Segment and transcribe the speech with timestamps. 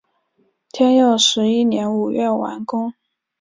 [0.71, 2.91] 天佑十一年五月完工。